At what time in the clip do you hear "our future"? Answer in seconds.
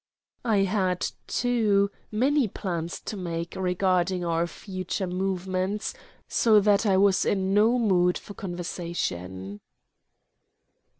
4.25-5.05